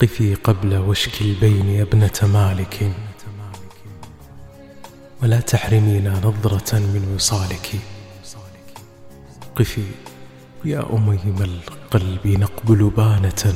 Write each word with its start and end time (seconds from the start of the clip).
قفي 0.00 0.34
قبل 0.34 0.76
وشك 0.76 1.20
البين 1.20 1.68
يا 1.68 1.82
ابنة 1.82 2.18
مالك. 2.22 2.92
ولا 5.22 5.40
تحرمينا 5.40 6.10
نظرة 6.10 6.78
من 6.78 7.12
وصالك. 7.14 7.70
قفي 9.56 9.84
يا 10.64 10.86
أميم 10.92 11.38
القلب 11.40 12.26
نقبل 12.26 12.90
بانة. 12.96 13.54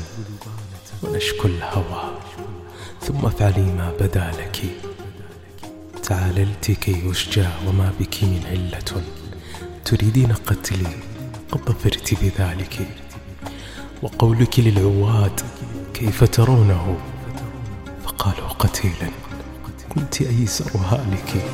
ونشكو 1.03 1.49
الهوى 1.49 2.19
ظم 3.05 3.27
افعلي 3.27 3.63
ما 3.63 3.93
بدا 4.01 4.31
لك. 4.31 4.59
تعاللت 6.03 6.71
كي 6.71 7.11
أشجى 7.11 7.49
وما 7.67 7.93
بك 8.01 8.25
من 8.25 8.43
علة. 8.51 9.03
تريدين 9.85 10.33
قتلي 10.33 10.93
قد 11.51 11.61
ظفرت 11.69 12.15
بذلك. 12.23 12.89
وقولك 14.03 14.61
للعواد 14.61 15.41
كيف 16.03 16.25
ترونه؟ 16.25 16.97
فقالوا 18.05 18.49
قتيلا. 18.49 19.11
كنت 19.89 20.23
أيسر 20.23 20.71
هالك؟ 20.77 21.45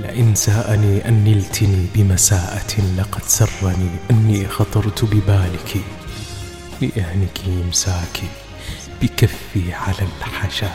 لئن 0.00 0.34
ساءني 0.34 1.08
أن 1.08 1.24
نلتني 1.24 1.86
بمساءة 1.94 2.80
لقد 2.98 3.22
سرني 3.22 3.90
أني 4.10 4.48
خطرت 4.48 5.04
ببالك. 5.04 5.76
لأهنك 6.80 7.40
إمساكي 7.48 8.28
بكفي 9.02 9.72
على 9.72 10.08
الحشا. 10.18 10.70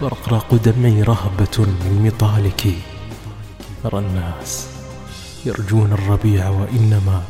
ورقرق 0.00 0.54
دمعي 0.54 1.02
رهبة 1.02 1.58
من 1.58 2.02
مطالك. 2.06 2.66
أرى 3.84 3.98
الناس 3.98 4.77
يرجون 5.48 5.92
الربيع 5.92 6.48
وإنما 6.48 7.22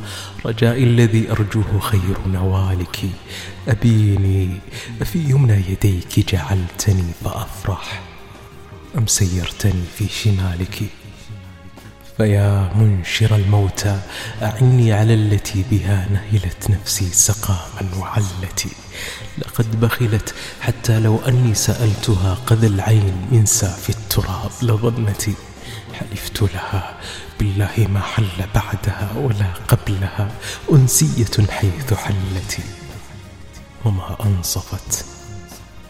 رجائي 0.46 0.84
الذي 0.84 1.30
أرجوه 1.30 1.80
خير 1.80 2.16
نوالك. 2.26 2.98
أبيني 3.68 4.60
أفي 5.02 5.18
يمنى 5.18 5.62
يديك 5.68 6.30
جعلتني 6.32 7.12
فأفرح. 7.24 8.02
أم 8.98 9.06
سيرتني 9.06 9.84
في 9.98 10.08
شمالك؟ 10.08 10.82
فيا 12.16 12.72
منشر 12.74 13.36
الموتى 13.36 14.00
أعني 14.42 14.92
على 14.92 15.14
التي 15.14 15.64
بها 15.70 16.08
نهلت 16.10 16.70
نفسي 16.70 17.08
سقاما 17.12 17.96
وعلتي 17.98 18.70
لقد 19.38 19.80
بخلت 19.80 20.34
حتى 20.60 21.00
لو 21.00 21.18
أني 21.28 21.54
سألتها 21.54 22.34
قذى 22.34 22.66
العين 22.66 23.28
من 23.32 23.46
ساف 23.46 23.90
التراب 23.90 24.50
لظنتي. 24.62 25.34
حلفت 25.94 26.42
لها. 26.42 26.96
بالله 27.40 27.88
ما 27.94 28.00
حل 28.00 28.40
بعدها 28.54 29.08
ولا 29.16 29.52
قبلها. 29.68 30.30
أنسية 30.72 31.46
حيث 31.50 31.94
حلتي 31.94 32.62
وما 33.84 34.16
أنصفت. 34.24 35.04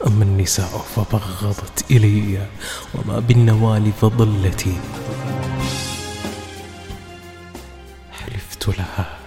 أما 0.06 0.24
النساء 0.24 0.86
فبغضت 0.96 1.84
إلي. 1.90 2.46
وما 2.94 3.18
بالنوال 3.18 3.92
فضلتي 4.00 4.76
حلفت 8.12 8.68
لها. 8.68 9.18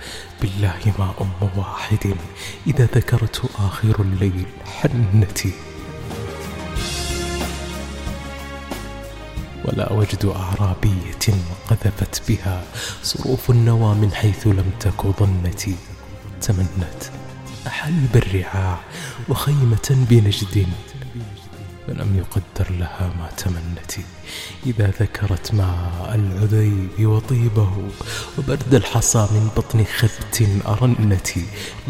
بالله 0.41 0.93
ما 0.99 1.13
أم 1.21 1.49
واحد. 1.57 2.15
إذا 2.67 2.85
ذكرت 2.85 3.41
آخر 3.59 3.95
الليل 4.01 4.45
حنتي 4.65 5.53
ولا 9.71 9.93
وجد 9.93 10.25
أعرابية 10.25 11.35
قذفت 11.69 12.21
بها 12.29 12.63
صروف 13.03 13.49
النوى 13.51 13.95
من 13.95 14.11
حيث 14.13 14.47
لم 14.47 14.71
تك 14.79 15.05
ظنتي 15.19 15.75
تمنت 16.41 17.03
أحلب 17.67 18.15
الرعاع 18.15 18.79
وخيمة 19.29 20.05
بنجد 20.09 20.67
فلم 21.87 22.17
يقدر 22.17 22.71
لها 22.71 23.13
ما 23.19 23.29
تمنتي 23.37 24.03
إذا 24.65 24.93
ذكرت 24.99 25.53
ماء 25.53 26.15
العذيب 26.15 27.07
وطيبه 27.07 27.89
وبرد 28.37 28.73
الحصى 28.73 29.27
من 29.31 29.49
بطن 29.57 29.83
خبت 29.83 30.47
أرنتي 30.67 31.45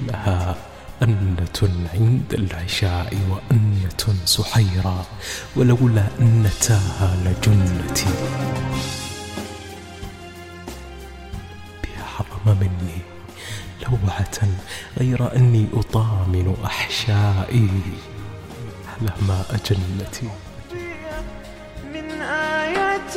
لها 0.07 0.70
أنة 1.03 1.87
عند 1.93 2.33
العشاء 2.33 3.17
وأنة 3.29 4.15
سحيرا 4.25 5.05
ولولا 5.55 6.03
أنتاها 6.19 7.15
لجنتي 7.25 8.09
بأعظم 11.83 12.59
مني 12.59 12.97
لوعة 13.83 14.39
غير 14.99 15.35
أني 15.35 15.67
أطامن 15.73 16.55
أحشائي. 16.65 17.69
على 19.01 19.11
ما 19.27 19.43
أجنتي؟ 19.49 20.29
من 21.93 22.21
آية 22.21 23.13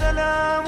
سلام 0.00 0.66